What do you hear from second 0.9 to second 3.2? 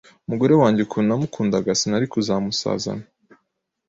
namukundaga sinari kuzamusazana